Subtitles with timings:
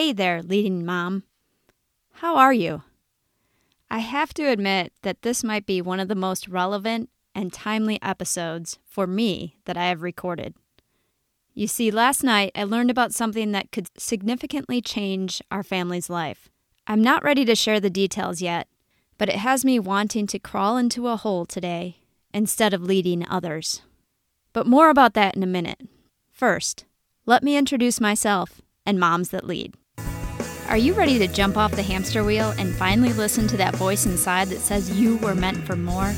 [0.00, 1.24] Hey there, leading mom.
[2.10, 2.84] How are you?
[3.90, 8.00] I have to admit that this might be one of the most relevant and timely
[8.00, 10.54] episodes for me that I have recorded.
[11.52, 16.48] You see, last night I learned about something that could significantly change our family's life.
[16.86, 18.68] I'm not ready to share the details yet,
[19.18, 21.98] but it has me wanting to crawl into a hole today
[22.32, 23.82] instead of leading others.
[24.54, 25.82] But more about that in a minute.
[26.30, 26.86] First,
[27.26, 29.74] let me introduce myself and Moms That Lead.
[30.70, 34.06] Are you ready to jump off the hamster wheel and finally listen to that voice
[34.06, 36.14] inside that says you were meant for more?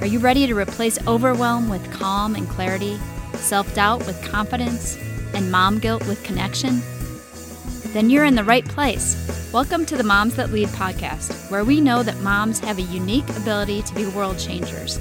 [0.00, 3.00] Are you ready to replace overwhelm with calm and clarity,
[3.34, 4.96] self doubt with confidence,
[5.34, 6.80] and mom guilt with connection?
[7.92, 9.50] Then you're in the right place.
[9.52, 13.28] Welcome to the Moms That Lead podcast, where we know that moms have a unique
[13.30, 15.00] ability to be world changers,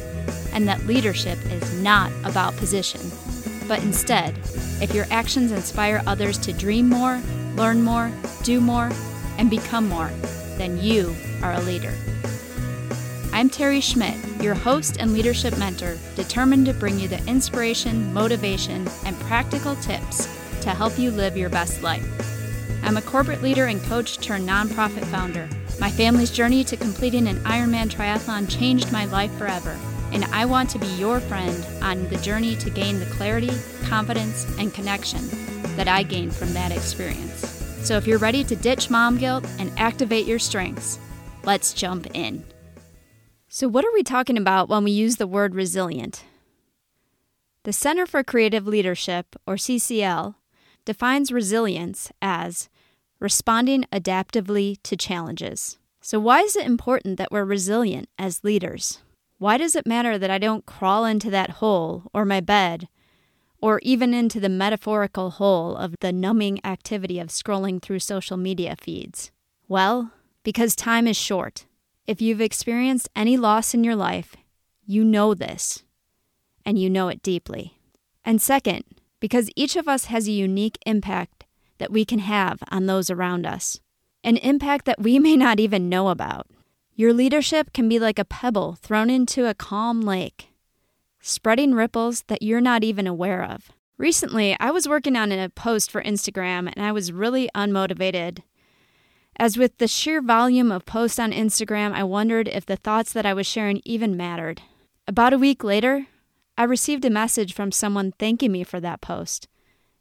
[0.53, 3.11] and that leadership is not about position,
[3.67, 4.35] but instead,
[4.81, 7.21] if your actions inspire others to dream more,
[7.55, 8.11] learn more,
[8.43, 8.91] do more,
[9.37, 10.09] and become more,
[10.57, 11.93] then you are a leader.
[13.33, 18.87] I'm Terry Schmidt, your host and leadership mentor, determined to bring you the inspiration, motivation,
[19.05, 20.27] and practical tips
[20.61, 22.05] to help you live your best life.
[22.83, 25.47] I'm a corporate leader and coach turned nonprofit founder.
[25.79, 29.77] My family's journey to completing an Ironman triathlon changed my life forever
[30.11, 33.51] and I want to be your friend on the journey to gain the clarity,
[33.83, 37.47] confidence, and connection that I gained from that experience.
[37.83, 40.99] So if you're ready to ditch mom guilt and activate your strengths,
[41.43, 42.43] let's jump in.
[43.49, 46.23] So, what are we talking about when we use the word resilient?
[47.63, 50.35] The Center for Creative Leadership, or CCL,
[50.85, 52.69] defines resilience as
[53.19, 55.77] responding adaptively to challenges.
[55.99, 58.99] So, why is it important that we're resilient as leaders?
[59.37, 62.87] Why does it matter that I don't crawl into that hole or my bed,
[63.61, 68.75] or even into the metaphorical hole of the numbing activity of scrolling through social media
[68.79, 69.31] feeds?
[69.67, 70.11] Well,
[70.43, 71.65] because time is short.
[72.07, 74.35] If you've experienced any loss in your life,
[74.85, 75.83] you know this,
[76.65, 77.77] and you know it deeply.
[78.25, 78.83] And second,
[79.19, 81.45] because each of us has a unique impact
[81.77, 83.79] that we can have on those around us,
[84.23, 86.47] an impact that we may not even know about.
[86.95, 90.49] Your leadership can be like a pebble thrown into a calm lake,
[91.21, 93.71] spreading ripples that you're not even aware of.
[93.97, 98.39] Recently, I was working on a post for Instagram and I was really unmotivated.
[99.37, 103.25] As with the sheer volume of posts on Instagram, I wondered if the thoughts that
[103.25, 104.61] I was sharing even mattered.
[105.07, 106.07] About a week later,
[106.57, 109.47] I received a message from someone thanking me for that post,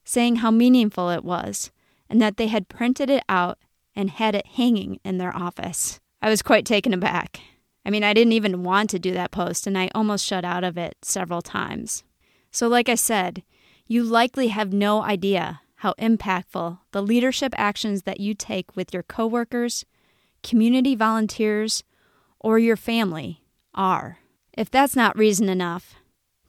[0.05, 1.71] saying how meaningful it was,
[2.09, 3.59] and that they had printed it out
[3.95, 6.01] and had it hanging in their office.
[6.21, 7.41] I was quite taken aback.
[7.91, 10.63] I mean, I didn't even want to do that post, and I almost shut out
[10.63, 12.05] of it several times.
[12.53, 13.43] So, like I said,
[13.89, 19.03] you likely have no idea how impactful the leadership actions that you take with your
[19.03, 19.85] coworkers,
[20.45, 21.83] community volunteers,
[22.39, 23.43] or your family
[23.75, 24.19] are.
[24.57, 25.97] If that's not reason enough,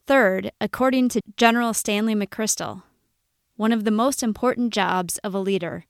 [0.06, 2.84] third, according to General Stanley McChrystal,
[3.56, 5.86] one of the most important jobs of a leader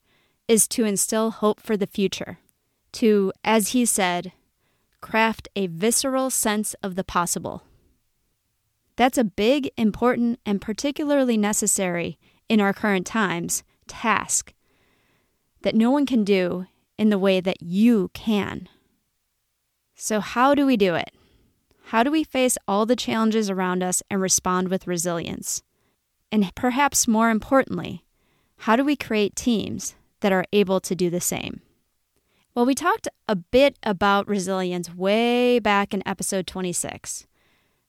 [0.47, 2.39] is to instill hope for the future
[2.93, 4.31] to, as he said,
[5.11, 7.63] craft a visceral sense of the possible.
[8.95, 12.17] That's a big, important, and particularly necessary
[12.47, 14.53] in our current times task
[15.63, 16.65] that no one can do
[16.97, 18.69] in the way that you can.
[19.95, 21.11] So, how do we do it?
[21.87, 25.61] How do we face all the challenges around us and respond with resilience?
[26.31, 28.05] And perhaps more importantly,
[28.59, 31.59] how do we create teams that are able to do the same?
[32.53, 37.25] Well, we talked a bit about resilience way back in episode 26.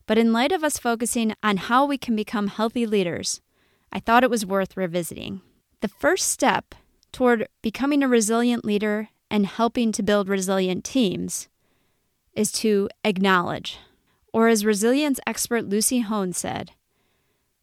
[0.06, 3.40] But in light of us focusing on how we can become healthy leaders,
[3.92, 5.40] I thought it was worth revisiting.
[5.80, 6.76] The first step
[7.10, 11.48] toward becoming a resilient leader and helping to build resilient teams
[12.32, 13.78] is to acknowledge,
[14.32, 16.70] or as resilience expert Lucy Hone said,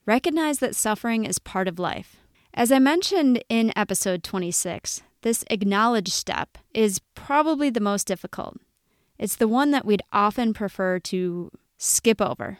[0.05, 2.17] recognize that suffering is part of life.
[2.53, 8.57] As I mentioned in episode 26, this acknowledge step is probably the most difficult.
[9.17, 12.59] It's the one that we'd often prefer to skip over.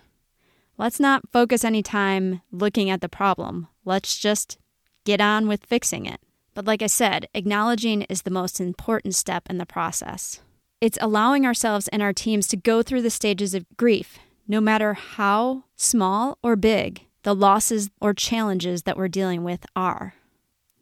[0.78, 3.68] Let's not focus any time looking at the problem.
[3.86, 4.58] Let's just
[5.06, 6.22] get on with fixing it.
[6.54, 10.42] But like I said, acknowledging is the most important step in the process.
[10.82, 14.94] It's allowing ourselves and our teams to go through the stages of grief, no matter
[14.94, 20.14] how small or big the losses or challenges that we're dealing with are.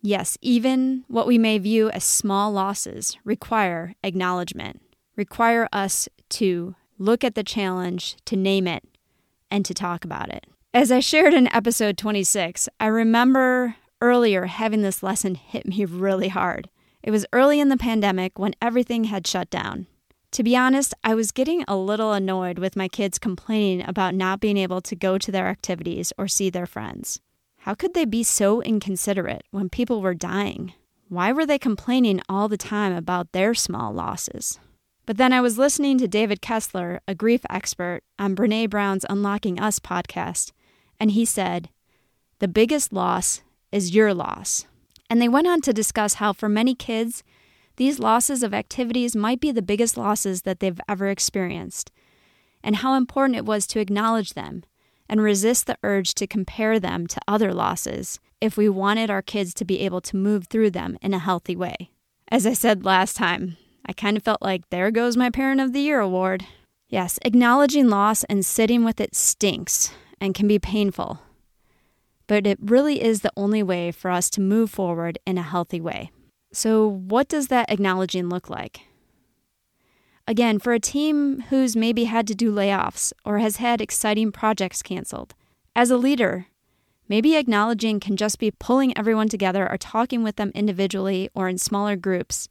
[0.07, 4.81] Yes, even what we may view as small losses require acknowledgement,
[5.18, 8.86] require us to look at the challenge, to name it,
[9.51, 10.45] and to talk about it.
[10.74, 16.30] As I shared in episode 26, I remember earlier having this lesson hit me really
[16.30, 16.69] hard.
[17.03, 19.88] It was early in the pandemic when everything had shut down.
[20.31, 24.39] To be honest, I was getting a little annoyed with my kids complaining about not
[24.39, 27.19] being able to go to their activities or see their friends.
[27.67, 30.71] How could they be so inconsiderate when people were dying?
[31.09, 34.57] Why were they complaining all the time about their small losses?
[35.05, 39.59] But then I was listening to David Kessler, a grief expert, on Brene Brown's Unlocking
[39.59, 40.53] Us podcast,
[40.97, 41.67] and he said,
[42.39, 44.65] The biggest loss is your loss.
[45.09, 47.21] And they went on to discuss how for many kids,
[47.75, 51.91] these losses of activities might be the biggest losses that they've ever experienced,
[52.63, 54.63] and how important it was to acknowledge them
[55.09, 59.54] and resist the urge to compare them to other losses if we wanted our kids
[59.56, 61.89] to be able to move through them in a healthy way.
[62.30, 65.74] As I said last time, I kind of felt like there goes my Parent of
[65.74, 66.45] the Year award.
[66.89, 71.21] Yes, acknowledging loss and sitting with it stinks and can be painful.
[72.27, 75.80] But it really is the only way for us to move forward in a healthy
[75.80, 76.12] way.
[76.51, 78.81] So, what does that acknowledging look like?
[80.29, 84.81] Again, for a team who's maybe had to do layoffs or has had exciting projects
[84.81, 85.33] canceled,
[85.74, 86.47] as a leader,
[87.07, 91.57] maybe acknowledging can just be pulling everyone together or talking with them individually or in
[91.57, 92.50] smaller groups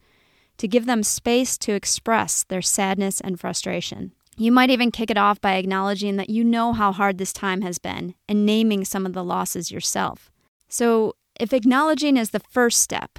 [0.56, 4.12] to give them space to express their sadness and frustration.
[4.38, 7.60] You might even kick it off by acknowledging that you know how hard this time
[7.60, 10.30] has been and naming some of the losses yourself.
[10.68, 13.18] So, if acknowledging is the first step,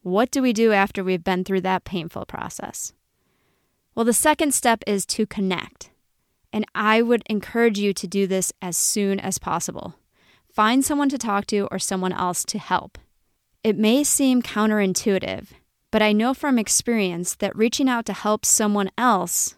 [0.00, 2.94] what do we do after we've been through that painful process?
[3.96, 5.90] Well, the second step is to connect.
[6.52, 9.94] And I would encourage you to do this as soon as possible.
[10.52, 12.98] Find someone to talk to or someone else to help.
[13.64, 15.48] It may seem counterintuitive,
[15.90, 19.56] but I know from experience that reaching out to help someone else,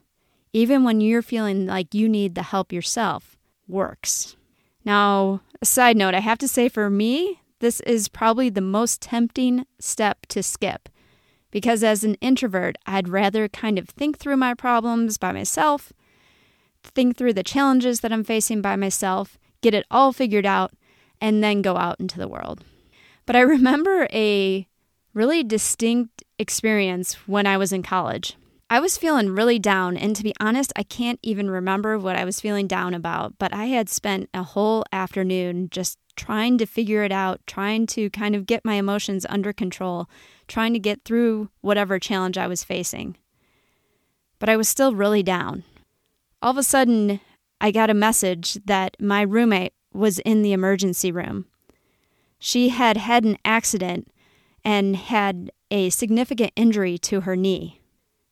[0.52, 3.36] even when you're feeling like you need the help yourself,
[3.66, 4.36] works.
[4.84, 9.02] Now, a side note, I have to say for me, this is probably the most
[9.02, 10.88] tempting step to skip
[11.50, 15.92] because as an introvert, I'd rather kind of think through my problems by myself,
[16.82, 20.72] think through the challenges that I'm facing by myself, get it all figured out,
[21.20, 22.64] and then go out into the world.
[23.26, 24.66] But I remember a
[25.14, 28.36] really distinct experience when I was in college.
[28.70, 32.26] I was feeling really down, and to be honest, I can't even remember what I
[32.26, 37.04] was feeling down about, but I had spent a whole afternoon just trying to figure
[37.04, 40.10] it out, trying to kind of get my emotions under control,
[40.48, 43.16] trying to get through whatever challenge I was facing.
[44.38, 45.62] But I was still really down.
[46.42, 47.20] All of a sudden,
[47.60, 51.46] I got a message that my roommate was in the emergency room.
[52.38, 54.08] She had had an accident
[54.64, 57.80] and had a significant injury to her knee.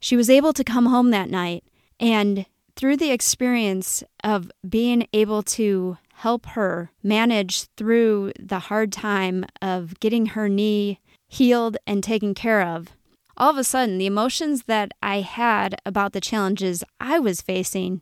[0.00, 1.65] She was able to come home that night,
[1.99, 9.45] and through the experience of being able to help her manage through the hard time
[9.61, 12.97] of getting her knee healed and taken care of,
[13.37, 18.01] all of a sudden, the emotions that I had about the challenges I was facing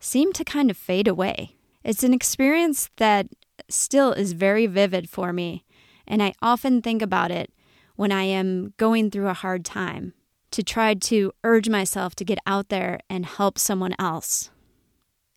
[0.00, 1.56] seemed to kind of fade away.
[1.84, 3.26] It's an experience that
[3.68, 5.64] still is very vivid for me,
[6.06, 7.52] and I often think about it
[7.96, 10.14] when I am going through a hard time
[10.52, 14.50] to try to urge myself to get out there and help someone else.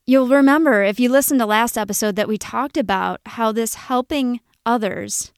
[0.07, 4.39] You'll remember if you listened to last episode that we talked about how this helping
[4.63, 5.31] others,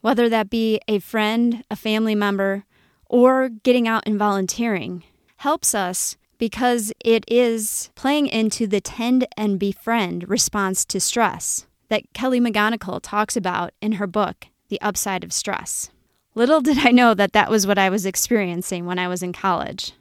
[0.00, 2.64] whether that be a friend, a family member,
[3.04, 5.04] or getting out and volunteering,
[5.36, 12.14] helps us because it is playing into the tend and befriend response to stress that
[12.14, 15.90] Kelly McGonigal talks about in her book, The Upside of Stress.
[16.34, 19.34] Little did I know that that was what I was experiencing when I was in
[19.34, 19.92] college.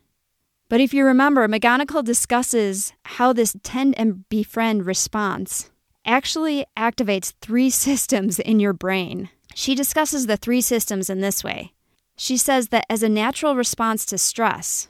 [0.69, 5.71] But if you remember, McGonigal discusses how this tend and befriend response
[6.05, 9.29] actually activates three systems in your brain.
[9.55, 11.73] She discusses the three systems in this way.
[12.15, 14.89] She says that as a natural response to stress,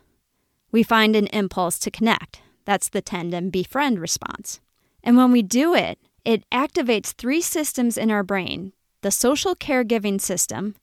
[0.71, 2.41] we find an impulse to connect.
[2.65, 4.59] That's the tend and befriend response.
[5.03, 10.19] And when we do it, it activates three systems in our brain the social caregiving
[10.19, 10.75] system,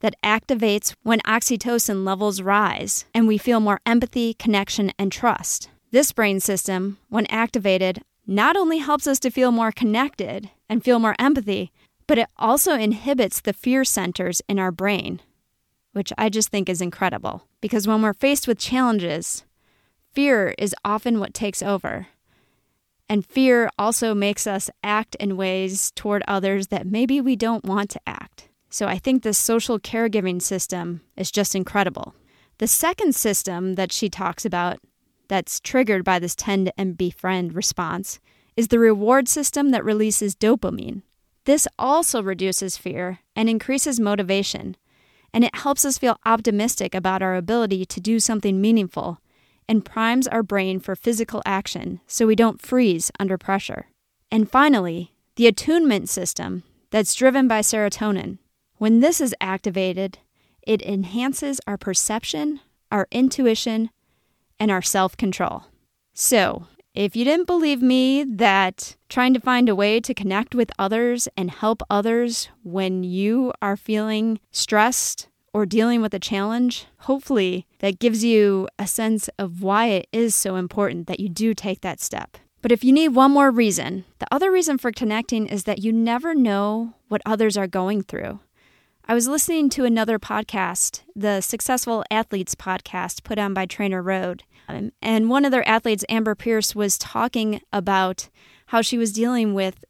[0.00, 5.68] that activates when oxytocin levels rise and we feel more empathy, connection, and trust.
[5.90, 10.98] This brain system, when activated, not only helps us to feel more connected and feel
[10.98, 11.72] more empathy,
[12.06, 15.20] but it also inhibits the fear centers in our brain,
[15.92, 17.46] which I just think is incredible.
[17.60, 19.44] Because when we're faced with challenges,
[20.12, 22.08] fear is often what takes over.
[23.08, 27.88] And fear also makes us act in ways toward others that maybe we don't want
[27.90, 28.47] to act.
[28.70, 32.14] So I think this social caregiving system is just incredible.
[32.58, 34.78] The second system that she talks about
[35.28, 38.18] that's triggered by this tend and befriend response
[38.56, 41.02] is the reward system that releases dopamine.
[41.48, 44.76] this also reduces fear and increases motivation,
[45.32, 49.18] and it helps us feel optimistic about our ability to do something meaningful
[49.66, 53.86] and primes our brain for physical action so we don't freeze under pressure.
[54.30, 58.36] And finally, the attunement system that's driven by serotonin.
[58.78, 60.18] When this is activated,
[60.62, 62.60] it enhances our perception,
[62.92, 63.90] our intuition,
[64.60, 65.64] and our self control.
[66.14, 70.70] So, if you didn't believe me that trying to find a way to connect with
[70.78, 77.66] others and help others when you are feeling stressed or dealing with a challenge, hopefully
[77.80, 81.80] that gives you a sense of why it is so important that you do take
[81.80, 82.36] that step.
[82.62, 85.92] But if you need one more reason, the other reason for connecting is that you
[85.92, 88.40] never know what others are going through.
[89.10, 94.42] I was listening to another podcast, the Successful Athletes podcast put on by TrainerRoad.
[94.68, 98.28] Um, and one of their athletes, Amber Pierce, was talking about
[98.66, 99.82] how she was dealing with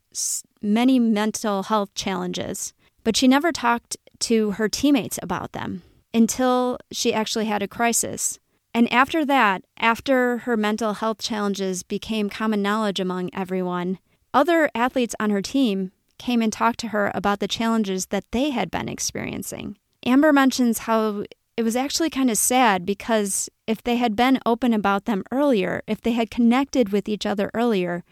[0.62, 5.82] many mental health challenges, but she never talked to her teammates about them
[6.14, 8.38] until she actually had a crisis.
[8.72, 13.98] And after that, after her mental health challenges became common knowledge among everyone,
[14.32, 18.50] other athletes on her team came and talked to her about the challenges that they
[18.50, 19.76] had been experiencing.
[20.04, 21.24] Amber mentions how
[21.56, 25.82] it was actually kind of sad because if they had been open about them earlier,
[25.86, 28.04] if they had connected with each other earlier,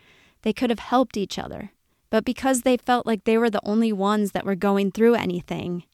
[0.42, 1.70] they could have helped each other.
[2.10, 5.84] But because they felt like they were the only ones that were going through anything,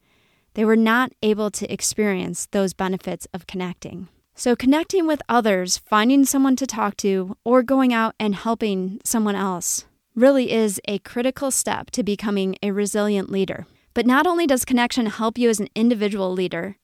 [0.54, 4.08] they were not able to experience those benefits of connecting.
[4.34, 9.36] So, connecting with others, finding someone to talk to, or going out and helping someone
[9.36, 13.66] else really is a critical step to becoming a resilient leader.
[13.94, 16.76] But not only does connection help you as an individual leader,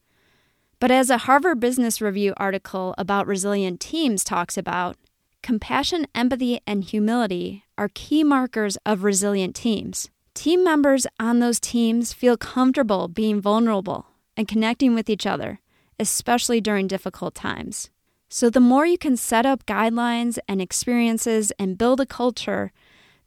[0.80, 4.97] but as a Harvard Business Review article about resilient teams talks about,
[5.42, 10.11] compassion, empathy, and humility are key markers of resilient teams.
[10.35, 14.06] Team members on those teams feel comfortable being vulnerable
[14.37, 15.61] and connecting with each other,
[15.99, 17.90] especially during difficult times.
[18.28, 22.73] So, the more you can set up guidelines and experiences and build a culture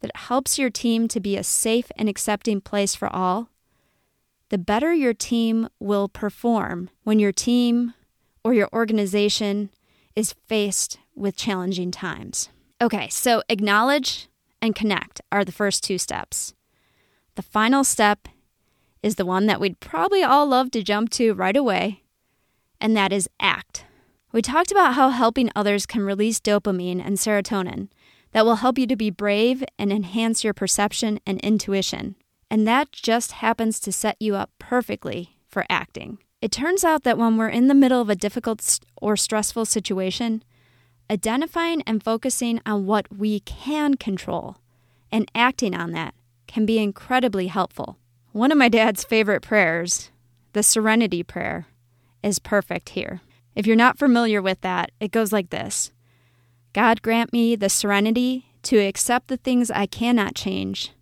[0.02, 3.48] that helps your team to be a safe and accepting place for all,
[4.50, 7.94] the better your team will perform when your team
[8.44, 9.70] or your organization
[10.14, 12.50] is faced with challenging times.
[12.80, 14.28] Okay, so acknowledge
[14.60, 16.52] and connect are the first two steps.
[17.36, 18.28] The final step
[19.02, 22.02] is the one that we'd probably all love to jump to right away,
[22.80, 23.84] and that is act.
[24.32, 27.88] We talked about how helping others can release dopamine and serotonin
[28.32, 32.16] that will help you to be brave and enhance your perception and intuition.
[32.50, 36.18] And that just happens to set you up perfectly for acting.
[36.40, 40.42] It turns out that when we're in the middle of a difficult or stressful situation,
[41.10, 44.56] identifying and focusing on what we can control
[45.10, 46.14] and acting on that
[46.46, 47.96] can be incredibly helpful.
[48.32, 50.10] One of my dad's favorite prayers,
[50.52, 51.66] the Serenity Prayer,
[52.22, 53.20] is perfect here.
[53.54, 55.92] If you're not familiar with that, it goes like this
[56.72, 60.92] God grant me the serenity to accept the things I cannot change,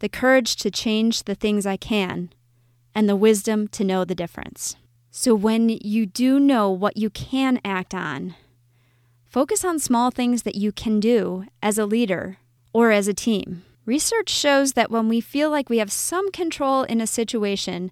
[0.00, 2.30] the courage to change the things I can,
[2.94, 4.76] and the wisdom to know the difference.
[5.10, 8.34] So, when you do know what you can act on,
[9.26, 12.38] focus on small things that you can do as a leader
[12.72, 13.64] or as a team.
[13.86, 17.90] Research shows that when we feel like we have some control in a situation,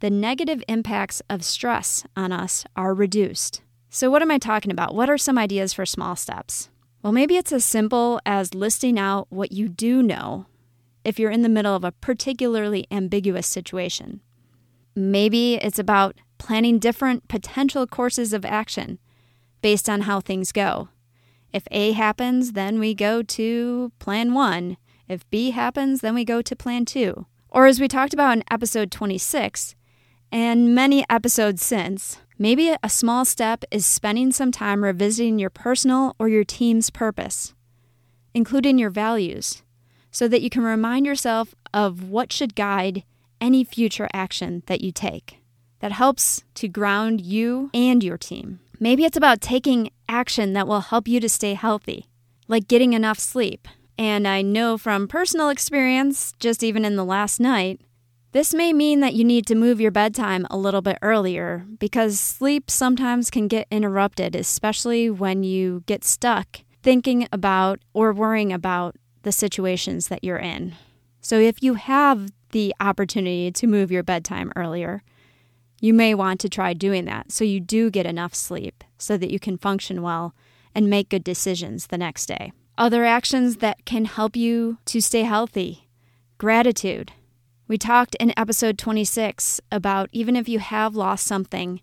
[0.00, 3.60] the negative impacts of stress on us are reduced.
[3.94, 4.92] So, what am I talking about?
[4.92, 6.68] What are some ideas for small steps?
[7.04, 10.46] Well, maybe it's as simple as listing out what you do know
[11.04, 14.20] if you're in the middle of a particularly ambiguous situation.
[14.96, 18.98] Maybe it's about planning different potential courses of action
[19.62, 20.88] based on how things go.
[21.52, 24.76] If A happens, then we go to plan one.
[25.06, 27.26] If B happens, then we go to plan two.
[27.48, 29.76] Or as we talked about in episode 26,
[30.32, 36.14] and many episodes since, maybe a small step is spending some time revisiting your personal
[36.18, 37.54] or your team's purpose,
[38.34, 39.62] including your values,
[40.10, 43.04] so that you can remind yourself of what should guide
[43.40, 45.40] any future action that you take.
[45.80, 48.60] That helps to ground you and your team.
[48.80, 52.06] Maybe it's about taking action that will help you to stay healthy,
[52.48, 57.38] like getting enough sleep, and I know from personal experience, just even in the last
[57.38, 57.80] night,
[58.34, 62.18] this may mean that you need to move your bedtime a little bit earlier because
[62.18, 68.96] sleep sometimes can get interrupted, especially when you get stuck thinking about or worrying about
[69.22, 70.74] the situations that you're in.
[71.20, 75.04] So, if you have the opportunity to move your bedtime earlier,
[75.80, 79.30] you may want to try doing that so you do get enough sleep so that
[79.30, 80.34] you can function well
[80.74, 82.52] and make good decisions the next day.
[82.76, 85.84] Other actions that can help you to stay healthy
[86.36, 87.12] Gratitude.
[87.66, 91.80] We talked in episode 26 about even if you have lost something,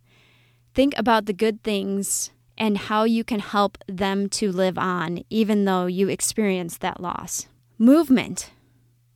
[0.75, 5.65] think about the good things and how you can help them to live on, even
[5.65, 7.47] though you experienced that loss.
[7.79, 8.51] Movement.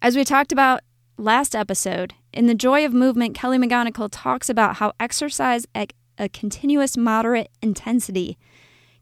[0.02, 0.82] As we talked about
[1.18, 6.30] last episode, in The Joy of Movement, Kelly McGonigal talks about how exercise at a
[6.30, 8.40] continuous moderate intensity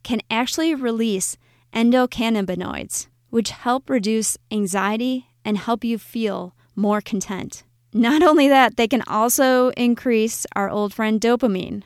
[0.03, 1.37] can actually release
[1.73, 7.63] endocannabinoids, which help reduce anxiety and help you feel more content.
[7.93, 11.83] Not only that, they can also increase our old friend dopamine,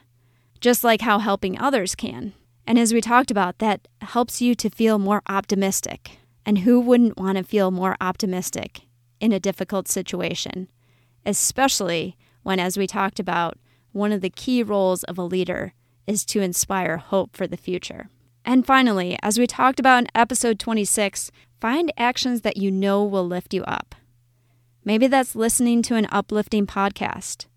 [0.61, 2.33] just like how helping others can.
[2.65, 6.17] And as we talked about, that helps you to feel more optimistic.
[6.45, 8.81] And who wouldn't want to feel more optimistic
[9.19, 10.69] in a difficult situation?
[11.25, 13.57] Especially when, as we talked about,
[13.91, 15.73] one of the key roles of a leader
[16.05, 18.09] is to inspire hope for the future.
[18.45, 23.27] And finally, as we talked about in episode 26, find actions that you know will
[23.27, 23.93] lift you up.
[24.87, 27.47] Maybe that's listening to an uplifting podcast,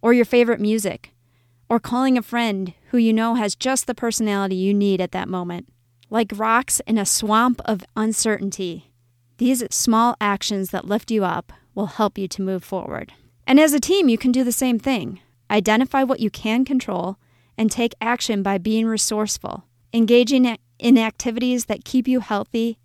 [0.00, 1.10] or your favorite music,
[1.68, 5.28] or calling a friend who you know has just the personality you need at that
[5.28, 5.66] moment.
[6.08, 8.92] Like rocks in a swamp of uncertainty,
[9.38, 13.12] these small actions that lift you up will help you to move forward.
[13.44, 15.18] And as a team, you can do the same thing.
[15.50, 17.16] Identify what you can control
[17.58, 22.78] and take action by being resourceful, engaging in activities that keep you healthy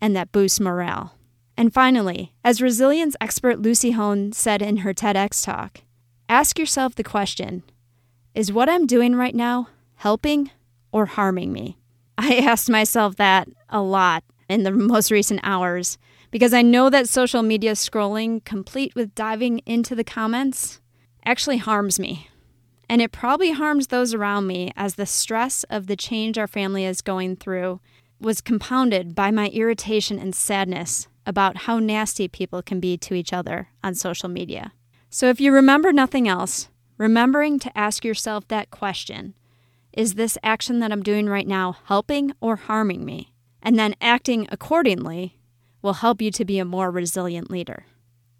[0.00, 1.18] and that boost morale.
[1.56, 5.82] And finally, as resilience expert Lucy Hone said in her TEDx talk,
[6.28, 7.62] ask yourself the question
[8.34, 10.50] Is what I'm doing right now helping
[10.92, 11.78] or harming me?
[12.18, 15.98] I asked myself that a lot in the most recent hours
[16.30, 20.80] because I know that social media scrolling, complete with diving into the comments,
[21.24, 22.28] actually harms me.
[22.88, 26.84] And it probably harms those around me as the stress of the change our family
[26.84, 27.80] is going through
[28.20, 33.32] was compounded by my irritation and sadness about how nasty people can be to each
[33.32, 34.72] other on social media.
[35.10, 39.34] So if you remember nothing else, remembering to ask yourself that question
[39.92, 43.32] is this action that I'm doing right now helping or harming me?
[43.62, 45.38] And then acting accordingly
[45.82, 47.86] will help you to be a more resilient leader.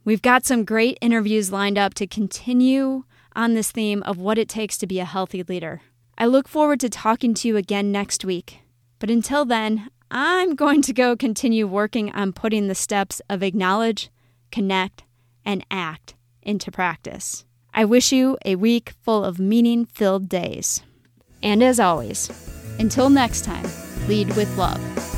[0.04, 3.04] We've got some great interviews lined up to continue
[3.36, 5.82] on this theme of what it takes to be a healthy leader.
[6.18, 8.60] I look forward to talking to you again next week.
[8.98, 14.10] But until then, I'm going to go continue working on putting the steps of acknowledge,
[14.50, 15.04] connect,
[15.44, 17.44] and act into practice.
[17.72, 20.82] I wish you a week full of meaning filled days.
[21.42, 22.30] And as always,
[22.78, 23.66] until next time,
[24.06, 25.13] lead with love.